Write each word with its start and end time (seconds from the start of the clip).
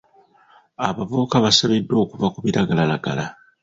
Abavubuka 0.87 1.35
basabiddwa 1.45 1.95
okuva 2.03 2.27
ku 2.33 2.39
biragalalagala. 2.45 3.25